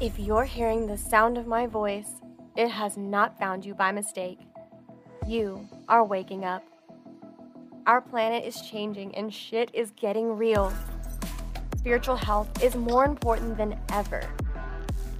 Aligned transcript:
If 0.00 0.18
you're 0.18 0.44
hearing 0.44 0.86
the 0.86 0.98
sound 0.98 1.38
of 1.38 1.46
my 1.46 1.68
voice, 1.68 2.16
it 2.56 2.68
has 2.68 2.96
not 2.96 3.38
found 3.38 3.64
you 3.64 3.74
by 3.74 3.92
mistake. 3.92 4.40
You 5.24 5.68
are 5.88 6.04
waking 6.04 6.44
up. 6.44 6.64
Our 7.86 8.00
planet 8.00 8.44
is 8.44 8.60
changing 8.60 9.14
and 9.14 9.32
shit 9.32 9.70
is 9.72 9.92
getting 9.92 10.36
real. 10.36 10.72
Spiritual 11.76 12.16
health 12.16 12.60
is 12.60 12.74
more 12.74 13.04
important 13.04 13.56
than 13.56 13.78
ever. 13.92 14.28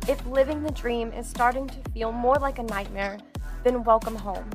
If 0.08 0.26
living 0.26 0.64
the 0.64 0.72
dream 0.72 1.12
is 1.12 1.28
starting 1.28 1.68
to 1.68 1.90
feel 1.92 2.10
more 2.10 2.36
like 2.36 2.58
a 2.58 2.64
nightmare, 2.64 3.18
then 3.62 3.84
welcome 3.84 4.16
home. 4.16 4.50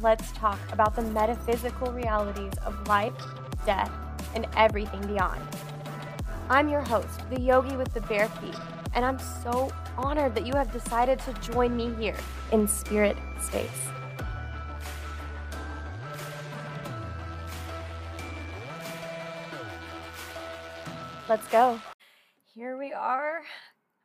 Let's 0.00 0.30
talk 0.32 0.60
about 0.70 0.94
the 0.94 1.02
metaphysical 1.02 1.90
realities 1.90 2.52
of 2.64 2.86
life, 2.86 3.12
death, 3.66 3.90
and 4.36 4.46
everything 4.56 5.04
beyond. 5.08 5.42
I'm 6.48 6.68
your 6.68 6.82
host, 6.82 7.28
the 7.28 7.40
yogi 7.40 7.76
with 7.76 7.92
the 7.92 8.00
bare 8.02 8.28
feet, 8.28 8.54
and 8.94 9.04
I'm 9.04 9.18
so 9.18 9.70
honored 9.96 10.34
that 10.34 10.46
you 10.46 10.54
have 10.54 10.72
decided 10.72 11.18
to 11.20 11.32
join 11.34 11.76
me 11.76 11.92
here 11.94 12.16
in 12.52 12.66
Spirit 12.66 13.16
Space. 13.40 13.88
Let's 21.28 21.46
go. 21.48 21.78
Here 22.54 22.78
we 22.78 22.92
are. 22.92 23.42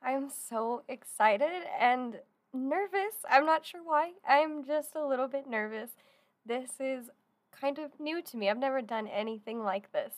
I'm 0.02 0.30
so 0.30 0.84
excited 0.90 1.64
and 1.80 2.20
nervous. 2.54 3.16
I'm 3.30 3.46
not 3.46 3.66
sure 3.66 3.82
why. 3.82 4.12
I'm 4.28 4.66
just 4.66 4.96
a 4.96 5.06
little 5.06 5.30
bit 5.30 5.48
nervous. 5.48 5.92
This 6.46 6.72
is 6.82 7.10
kind 7.52 7.80
of 7.80 7.98
new 8.00 8.22
to 8.22 8.38
me. 8.38 8.50
I've 8.50 8.58
never 8.58 8.82
done 8.82 9.08
anything 9.08 9.64
like 9.64 9.92
this, 9.94 10.16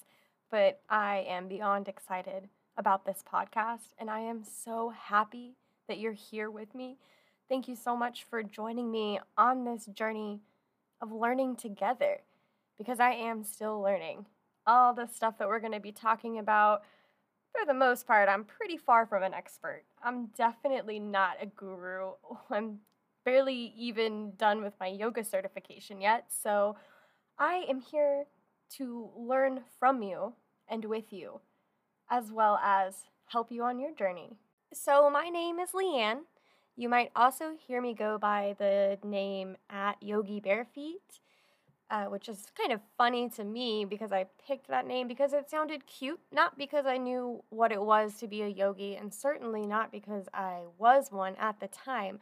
but 0.50 0.82
I 0.90 1.26
am 1.28 1.48
beyond 1.48 1.88
excited 1.88 2.50
about 2.78 3.06
this 3.06 3.24
podcast, 3.32 3.94
and 3.98 4.10
I 4.10 4.20
am 4.20 4.44
so 4.44 4.90
happy 4.90 5.56
that 5.88 6.00
you're 6.00 6.14
here 6.14 6.50
with 6.50 6.76
me. 6.76 6.98
Thank 7.48 7.68
you 7.68 7.76
so 7.76 7.96
much 7.96 8.26
for 8.30 8.44
joining 8.44 8.92
me 8.92 9.20
on 9.38 9.66
this 9.66 9.86
journey 9.86 10.42
of 11.02 11.12
learning 11.12 11.56
together 11.58 12.22
because 12.78 13.00
I 13.00 13.12
am 13.12 13.44
still 13.44 13.80
learning. 13.82 14.26
All 14.68 14.94
the 14.94 15.08
stuff 15.08 15.38
that 15.38 15.48
we're 15.48 15.60
going 15.60 15.74
to 15.74 15.80
be 15.80 15.92
talking 15.92 16.40
about, 16.40 16.84
for 17.52 17.66
the 17.66 17.74
most 17.74 18.08
part, 18.08 18.28
I'm 18.28 18.44
pretty 18.44 18.78
far 18.78 19.06
from 19.06 19.24
an 19.24 19.34
expert. 19.34 19.84
I'm 20.04 20.28
definitely 20.38 21.00
not 21.00 21.38
a 21.42 21.46
guru. 21.46 22.14
I'm 22.50 22.80
barely 23.24 23.74
even 23.78 24.34
done 24.38 24.62
with 24.62 24.74
my 24.80 24.88
yoga 24.88 25.24
certification 25.24 26.02
yet, 26.02 26.26
so 26.30 26.76
I 27.38 27.66
am 27.70 27.82
here 27.82 28.26
to 28.78 29.10
learn 29.16 29.62
from 29.80 30.02
you 30.02 30.34
and 30.68 30.84
with 30.86 31.14
you 31.14 31.40
as 32.10 32.32
well 32.32 32.60
as 32.64 33.06
help 33.28 33.52
you 33.52 33.64
on 33.64 33.80
your 33.80 33.94
journey. 33.94 34.38
So, 34.74 35.10
my 35.10 35.30
name 35.30 35.60
is 35.60 35.72
Leanne. 35.72 36.22
You 36.76 36.90
might 36.90 37.12
also 37.16 37.54
hear 37.66 37.82
me 37.82 37.94
go 37.94 38.18
by 38.18 38.56
the 38.60 38.98
name 39.04 39.56
at 39.70 40.02
Yogi 40.02 40.42
Barefeet, 40.42 41.22
uh, 41.90 42.06
which 42.06 42.28
is 42.28 42.52
kind 42.58 42.74
of 42.74 42.82
funny 42.98 43.30
to 43.30 43.44
me 43.44 43.86
because 43.86 44.12
I 44.12 44.26
picked 44.46 44.68
that 44.68 44.86
name 44.86 45.08
because 45.08 45.32
it 45.32 45.50
sounded 45.50 45.88
cute, 45.88 46.20
not 46.34 46.58
because 46.58 46.86
I 46.86 46.98
knew 46.98 47.44
what 47.50 47.72
it 47.72 47.82
was 47.82 48.16
to 48.16 48.28
be 48.28 48.42
a 48.42 48.48
yogi, 48.48 48.96
and 48.96 49.14
certainly 49.14 49.66
not 49.66 49.92
because 49.92 50.28
I 50.34 50.64
was 50.78 51.12
one 51.12 51.36
at 51.38 51.60
the 51.60 51.68
time. 51.68 52.20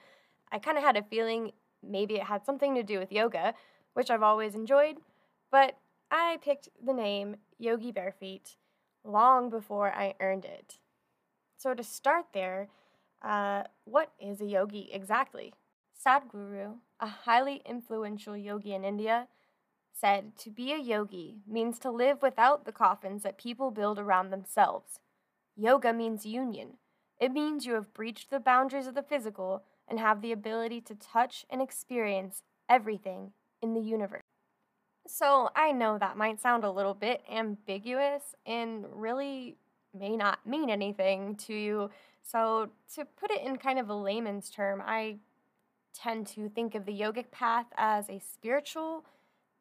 I 0.51 0.59
kind 0.59 0.77
of 0.77 0.83
had 0.83 0.97
a 0.97 1.03
feeling 1.03 1.51
maybe 1.81 2.15
it 2.15 2.23
had 2.23 2.45
something 2.45 2.75
to 2.75 2.83
do 2.83 2.99
with 2.99 3.11
yoga, 3.11 3.55
which 3.93 4.11
I've 4.11 4.23
always 4.23 4.53
enjoyed, 4.53 4.97
but 5.51 5.77
I 6.11 6.37
picked 6.43 6.69
the 6.85 6.93
name 6.93 7.37
Yogi 7.57 7.91
Barefeet 7.91 8.55
long 9.03 9.49
before 9.49 9.91
I 9.91 10.15
earned 10.19 10.45
it. 10.45 10.79
So, 11.57 11.73
to 11.73 11.83
start 11.83 12.27
there, 12.33 12.69
uh, 13.21 13.63
what 13.85 14.11
is 14.19 14.41
a 14.41 14.45
yogi 14.45 14.89
exactly? 14.91 15.53
Sadhguru, 16.05 16.75
a 16.99 17.07
highly 17.07 17.61
influential 17.65 18.35
yogi 18.35 18.73
in 18.73 18.83
India, 18.83 19.27
said 19.93 20.35
to 20.37 20.49
be 20.49 20.73
a 20.73 20.77
yogi 20.77 21.37
means 21.47 21.79
to 21.79 21.91
live 21.91 22.21
without 22.21 22.65
the 22.65 22.71
coffins 22.71 23.23
that 23.23 23.37
people 23.37 23.71
build 23.71 23.99
around 23.99 24.29
themselves. 24.29 24.99
Yoga 25.55 25.93
means 25.93 26.25
union. 26.25 26.77
It 27.19 27.31
means 27.31 27.65
you 27.65 27.73
have 27.75 27.93
breached 27.93 28.29
the 28.29 28.39
boundaries 28.39 28.87
of 28.87 28.95
the 28.95 29.03
physical 29.03 29.63
and 29.87 29.99
have 29.99 30.21
the 30.21 30.31
ability 30.31 30.81
to 30.81 30.95
touch 30.95 31.45
and 31.49 31.61
experience 31.61 32.41
everything 32.67 33.33
in 33.61 33.73
the 33.73 33.81
universe. 33.81 34.32
So 35.07 35.49
I 35.55 35.71
know 35.71 35.97
that 35.97 36.17
might 36.17 36.41
sound 36.41 36.63
a 36.63 36.71
little 36.71 36.93
bit 36.93 37.21
ambiguous 37.29 38.35
and 38.45 38.85
really 38.89 39.57
may 39.93 40.15
not 40.15 40.45
mean 40.45 40.69
anything 40.69 41.35
to 41.35 41.53
you. 41.53 41.89
So, 42.23 42.69
to 42.95 43.05
put 43.05 43.31
it 43.31 43.41
in 43.41 43.57
kind 43.57 43.77
of 43.79 43.89
a 43.89 43.93
layman's 43.93 44.49
term, 44.49 44.81
I 44.85 45.17
tend 45.93 46.27
to 46.27 46.49
think 46.49 46.73
of 46.73 46.85
the 46.85 46.93
yogic 46.93 47.31
path 47.31 47.65
as 47.77 48.09
a 48.09 48.19
spiritual 48.19 49.05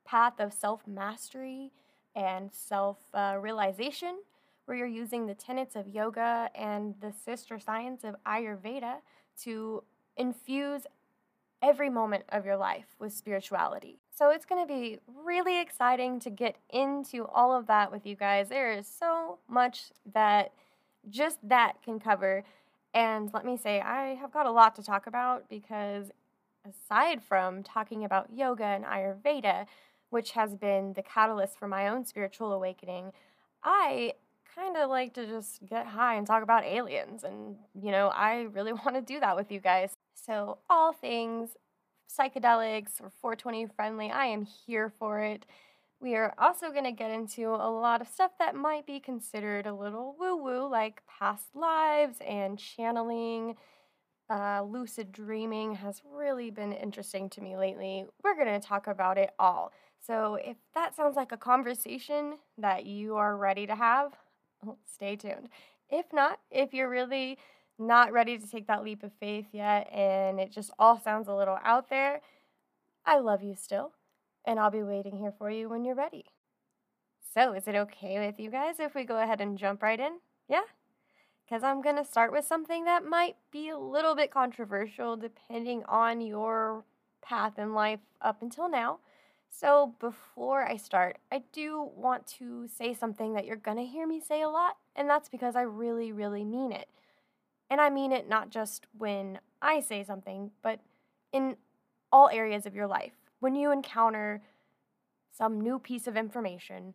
path 0.05 0.35
of 0.39 0.53
self 0.53 0.87
mastery 0.87 1.73
and 2.15 2.51
self 2.53 2.99
realization, 3.13 4.19
where 4.67 4.77
you're 4.77 4.87
using 4.87 5.27
the 5.27 5.35
tenets 5.35 5.75
of 5.75 5.89
yoga 5.89 6.51
and 6.55 6.95
the 7.01 7.13
sister 7.13 7.59
science 7.59 8.05
of 8.05 8.15
Ayurveda 8.25 8.99
to 9.43 9.83
infuse 10.17 10.87
every 11.63 11.89
moment 11.89 12.25
of 12.31 12.45
your 12.45 12.57
life 12.57 12.87
with 12.99 13.13
spirituality. 13.13 14.01
So 14.15 14.31
it's 14.31 14.45
going 14.45 14.61
to 14.61 14.67
be 14.67 14.99
really 15.25 15.61
exciting 15.61 16.19
to 16.21 16.31
get 16.31 16.57
into 16.71 17.25
all 17.27 17.57
of 17.57 17.67
that 17.69 17.93
with 17.93 18.05
you 18.05 18.17
guys. 18.17 18.49
There 18.49 18.73
is 18.73 18.87
so 18.87 19.39
much 19.49 19.93
that 20.13 20.53
just 21.09 21.39
that 21.49 21.83
can 21.83 21.99
cover. 21.99 22.45
And 22.93 23.31
let 23.33 23.45
me 23.45 23.57
say, 23.57 23.81
I 23.81 24.15
have 24.15 24.33
got 24.33 24.47
a 24.47 24.51
lot 24.51 24.75
to 24.77 24.83
talk 24.83 25.07
about 25.07 25.49
because 25.49 26.11
aside 26.69 27.23
from 27.23 27.63
talking 27.63 28.05
about 28.05 28.29
yoga 28.35 28.65
and 28.65 28.85
Ayurveda, 28.85 29.67
which 30.11 30.33
has 30.33 30.55
been 30.55 30.93
the 30.93 31.03
catalyst 31.03 31.59
for 31.59 31.69
my 31.69 31.89
own 31.89 32.05
spiritual 32.05 32.53
awakening, 32.53 33.13
I 33.65 34.15
kind 34.55 34.77
of 34.77 34.91
like 34.91 35.15
to 35.15 35.27
just 35.27 35.65
get 35.67 35.87
high 35.87 36.17
and 36.17 36.27
talk 36.27 36.43
about 36.43 36.65
aliens. 36.65 37.25
And, 37.25 37.57
you 37.81 37.91
know, 37.91 38.09
I 38.09 38.43
really 38.53 38.73
want 38.85 38.95
to 38.95 39.01
do 39.01 39.21
that 39.21 39.37
with 39.37 39.51
you 39.51 39.61
guys. 39.61 39.97
So, 40.25 40.59
all 40.71 40.93
things 40.93 41.57
psychedelics 42.09 43.01
or 43.01 43.11
420 43.21 43.67
friendly, 43.75 44.11
I 44.11 44.27
am 44.27 44.43
here 44.45 44.93
for 44.99 45.21
it. 45.21 45.47
We 46.01 46.15
are 46.17 46.35
also 46.39 46.71
going 46.71 46.85
to 46.85 46.93
get 46.93 47.11
into 47.11 47.49
a 47.49 47.71
lot 47.71 48.01
of 48.01 48.09
stuff 48.09 48.33
that 48.39 48.55
might 48.55 48.87
be 48.87 49.01
considered 49.01 49.67
a 49.67 49.75
little 49.75 50.17
woo 50.19 50.37
woo, 50.37 50.69
like 50.69 51.03
past 51.07 51.55
lives 51.55 52.19
and 52.27 52.59
channeling. 52.59 53.57
Uh, 54.31 54.63
lucid 54.63 55.13
dreaming 55.13 55.75
has 55.75 56.03
really 56.11 56.51
been 56.51 56.73
interesting 56.73 57.29
to 57.31 57.41
me 57.41 57.57
lately. 57.57 58.07
We're 58.23 58.37
going 58.37 58.61
to 58.61 58.67
talk 58.67 58.87
about 58.87 59.19
it 59.19 59.31
all. 59.39 59.73
So, 60.07 60.37
if 60.37 60.57
that 60.75 60.95
sounds 60.95 61.17
like 61.17 61.33
a 61.33 61.37
conversation 61.37 62.35
that 62.59 62.87
you 62.87 63.17
are 63.17 63.37
ready 63.37 63.67
to 63.67 63.75
have, 63.75 64.13
stay 64.93 65.17
tuned. 65.17 65.49
If 65.91 66.07
not, 66.13 66.39
if 66.51 66.73
you're 66.73 66.89
really 66.89 67.39
not 67.79 68.13
ready 68.13 68.39
to 68.39 68.47
take 68.49 68.67
that 68.67 68.85
leap 68.85 69.03
of 69.03 69.13
faith 69.19 69.47
yet 69.53 69.89
and 69.93 70.39
it 70.39 70.53
just 70.53 70.71
all 70.79 71.01
sounds 71.01 71.29
a 71.29 71.35
little 71.35 71.59
out 71.65 71.91
there, 71.91 72.21
I 73.05 73.19
love 73.19 73.43
you 73.43 73.55
still, 73.55 73.93
and 74.45 74.61
I'll 74.61 74.71
be 74.71 74.83
waiting 74.83 75.17
here 75.17 75.33
for 75.37 75.51
you 75.51 75.69
when 75.69 75.85
you're 75.85 75.95
ready. 75.95 76.27
So, 77.35 77.53
is 77.53 77.67
it 77.67 77.75
okay 77.75 78.25
with 78.25 78.39
you 78.39 78.51
guys 78.51 78.79
if 78.79 78.95
we 78.95 79.05
go 79.05 79.19
ahead 79.23 79.41
and 79.41 79.59
jump 79.59 79.83
right 79.83 79.99
in? 79.99 80.19
Yeah? 80.49 80.63
Because 81.45 81.63
I'm 81.63 81.83
going 81.83 81.97
to 81.97 82.05
start 82.05 82.31
with 82.31 82.45
something 82.45 82.85
that 82.85 83.05
might 83.05 83.37
be 83.51 83.71
a 83.71 83.79
little 83.79 84.15
bit 84.15 84.31
controversial 84.31 85.17
depending 85.17 85.83
on 85.89 86.21
your 86.21 86.85
path 87.23 87.59
in 87.59 87.73
life 87.73 88.01
up 88.21 88.43
until 88.43 88.69
now. 88.69 88.99
So, 89.51 89.95
before 89.99 90.65
I 90.67 90.77
start, 90.77 91.19
I 91.31 91.43
do 91.53 91.91
want 91.95 92.27
to 92.39 92.69
say 92.69 92.95
something 92.95 93.35
that 93.35 93.45
you're 93.45 93.57
going 93.57 93.77
to 93.77 93.85
hear 93.85 94.07
me 94.07 94.21
say 94.21 94.43
a 94.43 94.49
lot, 94.49 94.77
and 94.97 95.09
that's 95.09 95.29
because 95.29 95.57
I 95.57 95.63
really, 95.63 96.13
really 96.13 96.45
mean 96.45 96.73
it. 96.73 96.89
And 97.73 97.81
I 97.81 97.89
mean 97.89 98.13
it 98.13 98.29
not 98.29 98.51
just 98.51 98.87
when 98.99 99.39
I 99.63 99.81
say 99.81 100.05
something, 100.05 100.51
but 100.61 100.81
in 101.33 101.57
all 102.13 102.29
areas 102.29 102.67
of 102.67 102.75
your 102.75 102.87
life. 102.87 103.15
When 103.41 103.55
you 103.55 103.73
encounter 103.73 104.43
some 105.35 105.59
new 105.59 105.79
piece 105.79 106.07
of 106.07 106.15
information, 106.15 106.93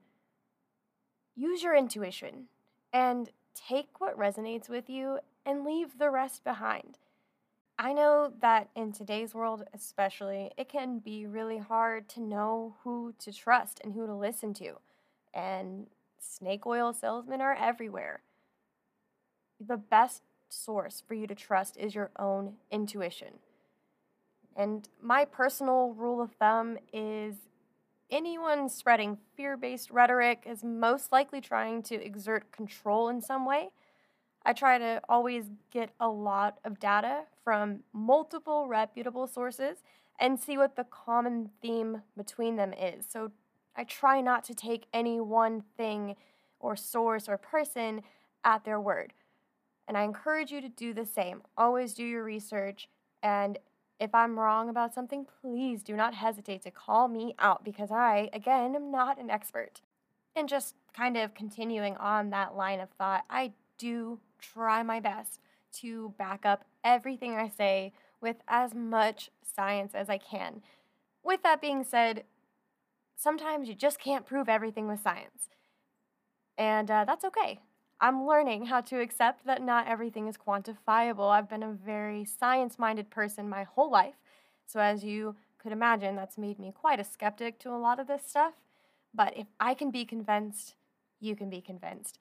use 1.35 1.63
your 1.63 1.75
intuition 1.75 2.45
and 2.93 3.31
take 3.55 3.99
what 3.99 4.19
resonates 4.19 4.69
with 4.69 4.87
you 4.87 5.17
and 5.47 5.65
leave 5.65 5.97
the 5.97 6.11
rest 6.11 6.43
behind. 6.43 6.99
I 7.79 7.91
know 7.91 8.31
that 8.39 8.69
in 8.75 8.91
today's 8.91 9.33
world, 9.33 9.63
especially, 9.73 10.51
it 10.57 10.69
can 10.69 10.99
be 10.99 11.25
really 11.25 11.57
hard 11.57 12.07
to 12.09 12.21
know 12.21 12.75
who 12.83 13.15
to 13.17 13.33
trust 13.33 13.81
and 13.83 13.93
who 13.93 14.05
to 14.05 14.13
listen 14.13 14.53
to. 14.55 14.73
And 15.33 15.87
snake 16.19 16.67
oil 16.67 16.93
salesmen 16.93 17.41
are 17.41 17.55
everywhere. 17.55 18.21
The 19.59 19.77
best 19.77 20.21
source 20.49 21.03
for 21.07 21.13
you 21.13 21.27
to 21.27 21.35
trust 21.35 21.77
is 21.77 21.95
your 21.95 22.11
own 22.17 22.53
intuition. 22.71 23.39
And 24.55 24.87
my 25.01 25.25
personal 25.25 25.93
rule 25.93 26.21
of 26.21 26.31
thumb 26.33 26.77
is 26.91 27.35
anyone 28.09 28.69
spreading 28.69 29.17
fear 29.35 29.55
based 29.55 29.91
rhetoric 29.91 30.43
is 30.45 30.63
most 30.63 31.11
likely 31.11 31.41
trying 31.41 31.83
to 31.83 31.95
exert 32.03 32.51
control 32.51 33.09
in 33.09 33.21
some 33.21 33.45
way. 33.45 33.69
I 34.43 34.53
try 34.53 34.77
to 34.77 35.01
always 35.09 35.51
get 35.71 35.91
a 35.99 36.07
lot 36.07 36.57
of 36.63 36.79
data 36.79 37.23
from 37.43 37.81
multiple 37.93 38.67
reputable 38.67 39.27
sources 39.27 39.77
and 40.19 40.39
see 40.39 40.57
what 40.57 40.75
the 40.75 40.85
common 40.85 41.49
theme 41.61 42.01
between 42.15 42.55
them 42.55 42.73
is. 42.73 43.05
So 43.07 43.31
I 43.75 43.83
try 43.83 44.21
not 44.21 44.43
to 44.45 44.55
take 44.55 44.87
any 44.93 45.19
one 45.19 45.63
thing 45.75 46.15
or 46.59 46.75
source 46.75 47.29
or 47.29 47.37
person 47.37 48.01
at 48.43 48.63
their 48.63 48.79
word. 48.79 49.13
And 49.87 49.97
I 49.97 50.03
encourage 50.03 50.51
you 50.51 50.61
to 50.61 50.69
do 50.69 50.93
the 50.93 51.05
same. 51.05 51.41
Always 51.57 51.93
do 51.93 52.03
your 52.03 52.23
research. 52.23 52.89
And 53.23 53.57
if 53.99 54.13
I'm 54.13 54.37
wrong 54.37 54.69
about 54.69 54.93
something, 54.93 55.25
please 55.41 55.81
do 55.81 55.95
not 55.95 56.13
hesitate 56.13 56.61
to 56.63 56.71
call 56.71 57.07
me 57.07 57.33
out 57.39 57.63
because 57.63 57.91
I, 57.91 58.29
again, 58.33 58.75
am 58.75 58.91
not 58.91 59.19
an 59.19 59.29
expert. 59.29 59.81
And 60.35 60.47
just 60.47 60.75
kind 60.95 61.17
of 61.17 61.33
continuing 61.33 61.95
on 61.97 62.29
that 62.29 62.55
line 62.55 62.79
of 62.79 62.89
thought, 62.91 63.23
I 63.29 63.53
do 63.77 64.19
try 64.39 64.83
my 64.83 64.99
best 64.99 65.39
to 65.79 66.13
back 66.17 66.45
up 66.45 66.65
everything 66.83 67.33
I 67.35 67.49
say 67.49 67.93
with 68.21 68.37
as 68.47 68.73
much 68.73 69.31
science 69.43 69.93
as 69.95 70.09
I 70.09 70.17
can. 70.17 70.61
With 71.23 71.43
that 71.43 71.61
being 71.61 71.83
said, 71.83 72.23
sometimes 73.15 73.67
you 73.67 73.75
just 73.75 73.99
can't 73.99 74.25
prove 74.25 74.47
everything 74.47 74.87
with 74.87 75.01
science. 75.01 75.49
And 76.57 76.89
uh, 76.89 77.05
that's 77.05 77.25
okay. 77.25 77.59
I'm 77.99 78.27
learning 78.27 78.67
how 78.67 78.81
to 78.81 79.01
accept 79.01 79.45
that 79.45 79.61
not 79.61 79.87
everything 79.87 80.27
is 80.27 80.37
quantifiable. 80.37 81.31
I've 81.31 81.49
been 81.49 81.63
a 81.63 81.71
very 81.71 82.25
science 82.25 82.77
minded 82.77 83.09
person 83.09 83.49
my 83.49 83.63
whole 83.63 83.89
life. 83.89 84.15
So, 84.67 84.79
as 84.79 85.03
you 85.03 85.35
could 85.57 85.71
imagine, 85.71 86.15
that's 86.15 86.37
made 86.37 86.59
me 86.59 86.71
quite 86.71 86.99
a 86.99 87.03
skeptic 87.03 87.57
to 87.59 87.71
a 87.71 87.77
lot 87.77 87.99
of 87.99 88.07
this 88.07 88.21
stuff. 88.27 88.53
But 89.15 89.35
if 89.35 89.47
I 89.59 89.73
can 89.73 89.89
be 89.89 90.05
convinced, 90.05 90.75
you 91.19 91.35
can 91.35 91.49
be 91.49 91.59
convinced 91.59 92.19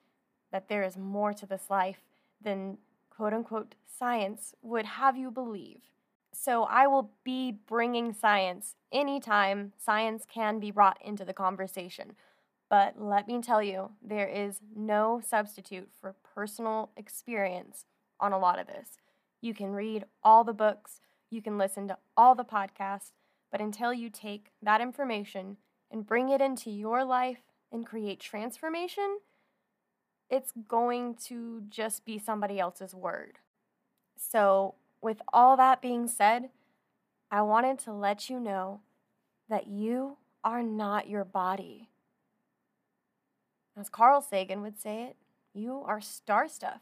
that 0.51 0.67
there 0.67 0.83
is 0.83 0.97
more 0.97 1.33
to 1.33 1.45
this 1.45 1.69
life 1.69 2.01
than 2.41 2.77
quote 3.11 3.33
unquote 3.33 3.75
science 3.85 4.55
would 4.63 4.85
have 4.85 5.15
you 5.15 5.29
believe. 5.29 5.81
So, 6.33 6.63
I 6.63 6.87
will 6.87 7.11
be 7.23 7.51
bringing 7.51 8.13
science 8.13 8.73
anytime 8.91 9.73
science 9.77 10.25
can 10.27 10.59
be 10.59 10.71
brought 10.71 10.97
into 11.05 11.23
the 11.23 11.33
conversation. 11.33 12.15
But 12.69 13.01
let 13.01 13.27
me 13.27 13.41
tell 13.41 13.63
you, 13.63 13.91
there 14.01 14.27
is 14.27 14.59
no 14.75 15.21
substitute 15.25 15.89
for 15.99 16.15
personal 16.35 16.91
experience 16.97 17.85
on 18.19 18.33
a 18.33 18.39
lot 18.39 18.59
of 18.59 18.67
this. 18.67 18.97
You 19.41 19.53
can 19.53 19.71
read 19.71 20.05
all 20.23 20.43
the 20.43 20.53
books, 20.53 20.99
you 21.29 21.41
can 21.41 21.57
listen 21.57 21.87
to 21.87 21.97
all 22.15 22.35
the 22.35 22.43
podcasts, 22.43 23.11
but 23.51 23.61
until 23.61 23.93
you 23.93 24.09
take 24.09 24.51
that 24.61 24.81
information 24.81 25.57
and 25.89 26.05
bring 26.05 26.29
it 26.29 26.41
into 26.41 26.69
your 26.69 27.05
life 27.05 27.43
and 27.71 27.85
create 27.85 28.19
transformation, 28.19 29.19
it's 30.29 30.51
going 30.67 31.15
to 31.15 31.63
just 31.69 32.03
be 32.03 32.19
somebody 32.19 32.59
else's 32.59 32.93
word. 32.93 33.39
So, 34.17 34.75
with 35.01 35.21
all 35.31 35.55
that 35.57 35.81
being 35.81 36.07
said, 36.07 36.49
I 37.31 37.41
wanted 37.43 37.79
to 37.79 37.93
let 37.93 38.29
you 38.29 38.39
know 38.39 38.81
that 39.47 39.67
you 39.67 40.17
are 40.43 40.63
not 40.63 41.07
your 41.07 41.23
body. 41.23 41.89
As 43.77 43.89
Carl 43.89 44.21
Sagan 44.21 44.61
would 44.63 44.79
say 44.79 45.03
it, 45.03 45.15
you 45.53 45.83
are 45.85 46.01
star 46.01 46.47
stuff. 46.47 46.81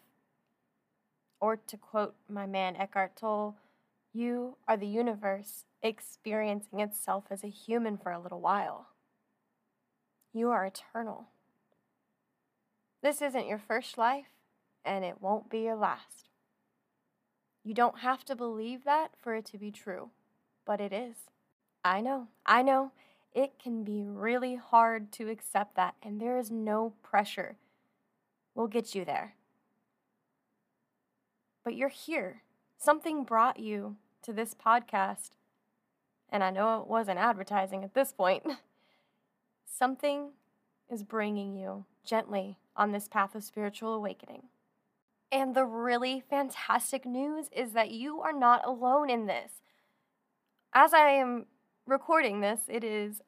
Or 1.42 1.58
to 1.58 1.78
quote 1.78 2.16
my 2.30 2.46
man 2.46 2.78
Eckhart 2.78 3.18
Tolle, 3.18 3.58
you 4.14 4.56
are 4.66 4.78
the 4.78 4.88
universe 4.88 5.66
experiencing 5.84 6.80
itself 6.80 7.26
as 7.30 7.44
a 7.44 7.50
human 7.50 7.98
for 7.98 8.12
a 8.12 8.20
little 8.20 8.40
while. 8.40 8.88
You 10.34 10.50
are 10.52 10.66
eternal. 10.66 11.28
This 13.04 13.22
isn't 13.22 13.48
your 13.48 13.60
first 13.60 13.98
life, 13.98 14.32
and 14.86 15.04
it 15.04 15.22
won't 15.22 15.50
be 15.50 15.60
your 15.60 15.76
last. 15.76 16.30
You 17.64 17.74
don't 17.74 18.00
have 18.00 18.24
to 18.26 18.36
believe 18.36 18.86
that 18.86 19.12
for 19.22 19.36
it 19.36 19.46
to 19.48 19.58
be 19.58 19.72
true, 19.72 20.12
but 20.66 20.80
it 20.80 20.94
is. 20.94 21.16
I 21.84 22.00
know, 22.00 22.30
I 22.46 22.62
know, 22.62 22.92
it 23.36 23.60
can 23.62 23.84
be 23.84 24.02
really 24.02 24.56
hard 24.56 25.12
to 25.12 25.30
accept 25.30 25.76
that, 25.76 25.96
and 26.02 26.22
there 26.22 26.38
is 26.38 26.50
no 26.50 26.94
pressure. 27.04 27.58
We'll 28.56 28.68
get 28.68 28.96
you 28.96 29.04
there. 29.04 29.36
But 31.64 31.76
you're 31.76 31.90
here. 31.90 32.44
Something 32.78 33.26
brought 33.26 33.60
you 33.60 33.98
to 34.24 34.32
this 34.32 34.56
podcast, 34.56 35.32
and 36.30 36.44
I 36.44 36.50
know 36.50 36.80
it 36.82 36.88
wasn't 36.88 37.20
advertising 37.20 37.84
at 37.84 37.94
this 37.94 38.14
point. 38.14 38.44
Something 39.66 40.30
is 40.90 41.04
bringing 41.04 41.58
you 41.58 41.84
gently 42.06 42.58
on 42.78 42.94
this 42.94 43.10
path 43.10 43.36
of 43.36 43.44
spiritual 43.44 43.94
awakening. 43.94 44.44
And 45.30 45.54
the 45.54 45.66
really 45.66 46.24
fantastic 46.30 47.06
news 47.06 47.48
is 47.52 47.74
that 47.74 47.92
you 47.92 48.22
are 48.22 48.32
not 48.32 48.66
alone 48.66 49.10
in 49.10 49.26
this. 49.26 49.52
As 50.74 50.94
I 50.94 51.10
am 51.10 51.48
recording 51.88 52.42
this, 52.42 52.62
it 52.68 52.84
is 52.84 53.22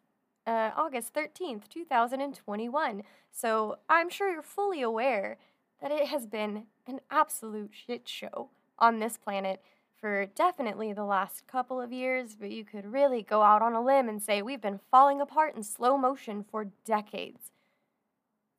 uh, 0.46 0.72
August 0.76 1.14
13th, 1.14 1.68
2021. 1.70 3.04
So 3.32 3.78
I'm 3.90 4.10
sure 4.10 4.32
you're 4.32 4.42
fully 4.42 4.82
aware 4.82 5.38
that 5.82 5.92
it 5.92 6.08
has 6.08 6.26
been 6.26 6.64
an 6.88 7.00
absolute 7.12 7.72
shit 7.74 8.08
show 8.08 8.50
on 8.80 9.00
this 9.00 9.18
planet 9.18 9.62
for 10.00 10.26
definitely 10.26 10.94
the 10.94 11.04
last 11.04 11.48
couple 11.48 11.82
of 11.82 11.92
years, 11.92 12.36
but 12.40 12.52
you 12.52 12.64
could 12.64 12.92
really 12.92 13.22
go 13.22 13.42
out 13.42 13.62
on 13.62 13.74
a 13.74 13.84
limb 13.84 14.10
and 14.10 14.22
say 14.22 14.42
we've 14.42 14.62
been 14.62 14.80
falling 14.92 15.22
apart 15.22 15.56
in 15.56 15.64
slow 15.64 15.98
motion 15.98 16.46
for 16.50 16.68
decades. 16.86 17.52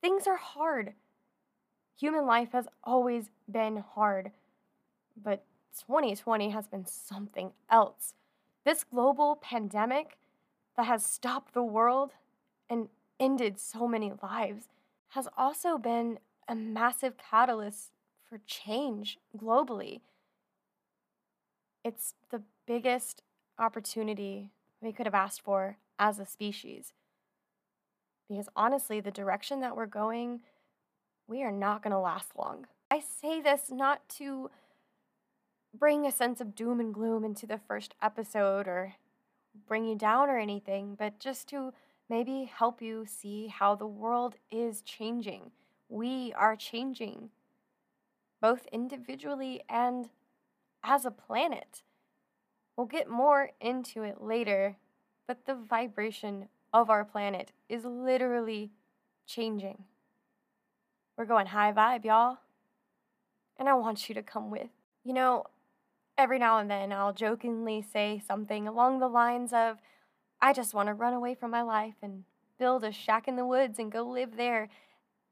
Things 0.01 0.27
are 0.27 0.37
hard. 0.37 0.95
Human 1.99 2.27
life 2.27 2.53
has 2.53 2.67
always 2.85 3.31
been 3.51 3.85
hard, 3.95 4.31
but 5.21 5.45
2020 5.81 6.51
has 6.51 6.67
been 6.67 6.87
something 6.87 7.53
else. 7.71 8.15
This 8.69 8.85
global 8.85 9.37
pandemic 9.37 10.19
that 10.77 10.85
has 10.85 11.03
stopped 11.03 11.55
the 11.55 11.63
world 11.63 12.11
and 12.69 12.91
ended 13.19 13.59
so 13.59 13.89
many 13.89 14.13
lives 14.23 14.65
has 15.13 15.27
also 15.39 15.79
been 15.79 16.19
a 16.47 16.55
massive 16.55 17.15
catalyst 17.17 17.93
for 18.29 18.41
change 18.47 19.17
globally. 19.35 20.03
It's 21.83 22.13
the 22.29 22.43
biggest 22.67 23.23
opportunity 23.59 24.51
we 24.83 24.93
could 24.93 25.07
have 25.07 25.15
asked 25.15 25.41
for 25.41 25.79
as 25.99 26.19
a 26.19 26.27
species. 26.27 26.93
Because 28.29 28.51
honestly, 28.55 29.01
the 29.01 29.11
direction 29.11 29.61
that 29.61 29.79
we're 29.79 29.87
going, 29.87 30.41
we 31.27 31.43
are 31.43 31.51
not 31.51 31.83
going 31.83 31.93
to 31.93 31.99
last 31.99 32.33
long. 32.37 32.67
I 32.91 33.01
say 33.01 33.41
this 33.41 33.71
not 33.71 34.07
to 34.19 34.51
bring 35.75 36.07
a 36.07 36.13
sense 36.13 36.41
of 36.41 36.55
doom 36.55 36.81
and 36.81 36.93
gloom 36.93 37.25
into 37.25 37.47
the 37.47 37.59
first 37.59 37.95
episode 38.03 38.67
or 38.67 38.95
bring 39.67 39.85
you 39.85 39.97
down 39.97 40.29
or 40.29 40.39
anything, 40.39 40.97
but 40.99 41.19
just 41.19 41.49
to 41.49 41.73
maybe 42.09 42.51
help 42.53 42.81
you 42.81 43.05
see 43.07 43.49
how 43.49 43.75
the 43.75 43.87
world 43.87 44.37
is 44.51 44.83
changing. 44.83 45.51
We 45.89 46.33
are 46.35 46.57
changing, 46.57 47.31
both 48.41 48.67
individually 48.73 49.63
and 49.69 50.09
as 50.83 51.05
a 51.05 51.11
planet. 51.11 51.83
We'll 52.77 52.87
get 52.87 53.11
more 53.11 53.51
into 53.61 54.03
it 54.03 54.23
later, 54.23 54.77
but 55.27 55.47
the 55.47 55.55
vibration 55.55 56.49
of 56.73 56.91
our 56.91 57.05
planet 57.05 57.53
is 57.69 57.85
literally 57.85 58.71
changing. 59.27 59.85
We're 61.17 61.25
going 61.25 61.47
high 61.47 61.73
vibe, 61.73 62.05
y'all. 62.05 62.39
And 63.57 63.69
I 63.69 63.75
want 63.75 64.09
you 64.09 64.15
to 64.15 64.23
come 64.23 64.51
with. 64.51 64.69
You 65.05 65.15
know, 65.15 65.47
every 66.19 66.39
now 66.41 66.59
and 66.59 66.69
then 66.69 66.93
I'll 66.93 67.13
jokingly 67.13 67.81
say 67.81 68.21
something 68.27 68.67
along 68.67 68.99
the 68.99 69.09
lines 69.09 69.53
of, 69.53 69.79
I 70.43 70.53
just 70.53 70.75
want 70.75 70.89
to 70.89 70.95
run 70.95 71.15
away 71.15 71.35
from 71.35 71.53
my 71.53 71.63
life 71.63 71.95
and 72.03 72.25
build 72.59 72.83
a 72.83 72.91
shack 72.91 73.29
in 73.29 73.37
the 73.37 73.47
woods 73.47 73.79
and 73.79 73.91
go 73.91 74.03
live 74.03 74.37
there. 74.37 74.69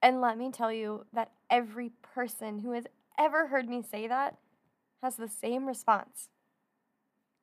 And 0.01 0.21
let 0.21 0.39
me 0.39 0.51
tell 0.53 0.73
you 0.73 1.05
that 1.13 1.33
every 1.51 1.91
person 2.15 2.61
who 2.61 2.71
has 2.73 2.87
ever 3.19 3.49
heard 3.49 3.69
me 3.69 3.83
say 3.83 4.07
that 4.07 4.37
has 5.03 5.17
the 5.17 5.29
same 5.29 5.67
response 5.67 6.29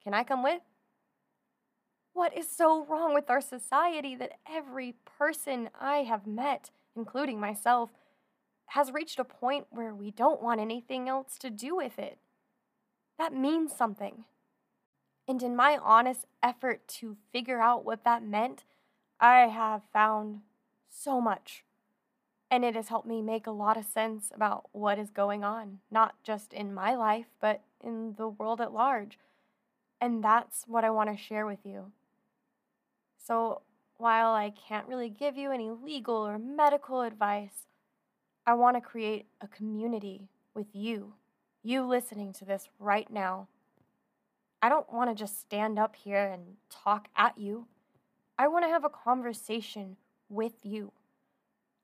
Can 0.04 0.14
I 0.14 0.24
come 0.24 0.44
with? 0.44 0.62
What 2.14 2.38
is 2.38 2.48
so 2.50 2.86
wrong 2.86 3.14
with 3.14 3.30
our 3.30 3.42
society 3.42 4.16
that 4.16 4.38
every 4.50 4.96
person 5.18 5.70
I 5.80 6.00
have 6.00 6.28
met, 6.28 6.70
including 6.96 7.40
myself, 7.40 7.90
has 8.68 8.92
reached 8.92 9.20
a 9.20 9.24
point 9.24 9.66
where 9.72 9.96
we 9.96 10.12
don't 10.12 10.42
want 10.42 10.62
anything 10.62 11.10
else 11.10 11.38
to 11.40 11.50
do 11.50 11.76
with 11.76 11.98
it? 11.98 12.20
That 13.24 13.34
means 13.34 13.72
something. 13.74 14.26
And 15.30 15.42
in 15.42 15.56
my 15.56 15.78
honest 15.82 16.26
effort 16.42 16.86
to 17.00 17.16
figure 17.32 17.62
out 17.62 17.86
what 17.86 18.04
that 18.04 18.22
meant, 18.22 18.66
I 19.18 19.48
have 19.48 19.84
found 19.94 20.42
so 20.90 21.22
much. 21.22 21.64
And 22.52 22.66
it 22.66 22.76
has 22.76 22.90
helped 22.90 23.08
me 23.08 23.22
make 23.22 23.48
a 23.48 23.52
lot 23.52 23.78
of 23.78 23.86
sense 23.86 24.30
about 24.36 24.66
what 24.74 25.00
is 25.00 25.10
going 25.10 25.42
on, 25.42 25.80
not 25.90 26.16
just 26.22 26.52
in 26.52 26.74
my 26.74 26.96
life, 26.96 27.28
but 27.40 27.62
in 27.82 28.16
the 28.18 28.28
world 28.28 28.60
at 28.60 28.74
large. 28.74 29.18
And 30.02 30.22
that's 30.22 30.66
what 30.68 30.84
I 30.84 30.90
want 30.90 31.10
to 31.10 31.24
share 31.24 31.46
with 31.46 31.60
you. 31.64 31.94
So, 33.18 33.62
while 33.96 34.34
I 34.34 34.50
can't 34.50 34.90
really 34.90 35.10
give 35.10 35.38
you 35.38 35.50
any 35.50 35.72
legal 35.72 36.28
or 36.28 36.38
medical 36.38 37.02
advice, 37.02 37.68
I 38.46 38.54
want 38.56 38.76
to 38.76 38.82
create 38.82 39.28
a 39.40 39.48
community 39.48 40.28
with 40.54 40.68
you, 40.74 41.14
you 41.64 41.84
listening 41.84 42.34
to 42.34 42.46
this 42.46 42.70
right 42.78 43.10
now. 43.10 43.48
I 44.62 44.70
don't 44.70 44.92
want 44.92 45.10
to 45.10 45.16
just 45.16 45.40
stand 45.40 45.80
up 45.80 45.96
here 45.96 46.26
and 46.26 46.58
talk 46.70 47.08
at 47.16 47.38
you. 47.38 47.68
I 48.38 48.48
want 48.48 48.66
to 48.66 48.70
have 48.70 48.84
a 48.84 48.90
conversation 48.90 49.98
with 50.30 50.54
you. 50.64 50.92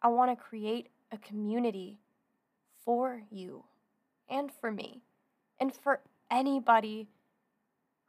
I 0.02 0.10
want 0.10 0.32
to 0.32 0.42
create 0.42 0.88
a 1.12 1.18
community 1.18 2.00
for 2.86 3.24
you 3.30 3.64
and 4.30 4.52
for 4.52 4.72
me 4.72 5.02
and 5.60 5.74
for 5.74 6.02
anybody 6.32 7.08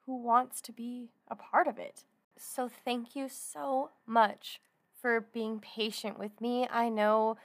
who 0.06 0.16
wants 0.16 0.60
to 0.62 0.72
be 0.72 1.10
a 1.28 1.36
part 1.36 1.66
of 1.66 1.78
it. 1.78 2.04
So, 2.36 2.70
thank 2.84 3.14
you 3.14 3.28
so 3.28 3.90
much 4.06 4.60
for 5.00 5.20
being 5.20 5.60
patient 5.60 6.18
with 6.18 6.40
me. 6.40 6.66
I 6.70 6.88
know 6.88 7.36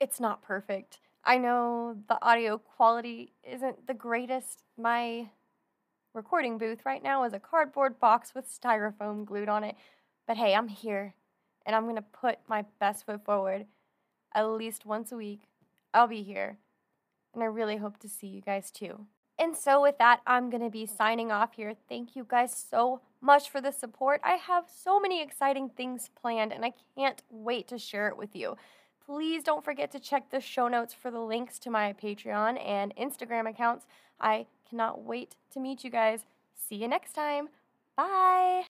it's 0.00 0.18
not 0.18 0.42
perfect. 0.42 0.98
I 1.24 1.38
know 1.38 1.96
the 2.08 2.22
audio 2.22 2.58
quality 2.58 3.32
isn't 3.42 3.86
the 3.86 3.94
greatest. 3.94 4.62
My 4.76 5.28
recording 6.12 6.58
booth 6.58 6.84
right 6.84 7.02
now 7.02 7.24
is 7.24 7.32
a 7.32 7.40
cardboard 7.40 7.98
box 7.98 8.34
with 8.34 8.46
styrofoam 8.46 9.24
glued 9.24 9.48
on 9.48 9.64
it. 9.64 9.74
But 10.26 10.36
hey, 10.36 10.54
I'm 10.54 10.68
here 10.68 11.14
and 11.64 11.74
I'm 11.74 11.84
going 11.84 11.96
to 11.96 12.02
put 12.02 12.38
my 12.46 12.64
best 12.78 13.06
foot 13.06 13.24
forward 13.24 13.66
at 14.34 14.48
least 14.48 14.84
once 14.84 15.12
a 15.12 15.16
week. 15.16 15.42
I'll 15.94 16.08
be 16.08 16.22
here. 16.22 16.58
And 17.32 17.42
I 17.42 17.46
really 17.46 17.76
hope 17.76 17.98
to 18.00 18.08
see 18.08 18.26
you 18.26 18.40
guys 18.42 18.70
too. 18.70 19.06
And 19.36 19.56
so, 19.56 19.82
with 19.82 19.98
that, 19.98 20.20
I'm 20.28 20.48
going 20.48 20.62
to 20.62 20.70
be 20.70 20.86
signing 20.86 21.32
off 21.32 21.54
here. 21.54 21.74
Thank 21.88 22.14
you 22.14 22.24
guys 22.28 22.54
so 22.54 23.00
much 23.20 23.50
for 23.50 23.60
the 23.60 23.72
support. 23.72 24.20
I 24.22 24.34
have 24.34 24.66
so 24.72 25.00
many 25.00 25.20
exciting 25.20 25.70
things 25.70 26.08
planned, 26.20 26.52
and 26.52 26.64
I 26.64 26.72
can't 26.96 27.20
wait 27.30 27.66
to 27.68 27.78
share 27.78 28.06
it 28.06 28.16
with 28.16 28.36
you. 28.36 28.56
Please 29.06 29.42
don't 29.42 29.64
forget 29.64 29.90
to 29.92 30.00
check 30.00 30.30
the 30.30 30.40
show 30.40 30.68
notes 30.68 30.94
for 30.94 31.10
the 31.10 31.20
links 31.20 31.58
to 31.60 31.70
my 31.70 31.92
Patreon 31.92 32.58
and 32.64 32.94
Instagram 32.96 33.48
accounts. 33.48 33.86
I 34.20 34.46
cannot 34.68 35.02
wait 35.02 35.36
to 35.52 35.60
meet 35.60 35.84
you 35.84 35.90
guys. 35.90 36.20
See 36.54 36.76
you 36.76 36.88
next 36.88 37.12
time. 37.12 37.48
Bye. 37.96 38.64